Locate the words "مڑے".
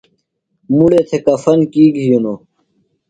0.75-0.99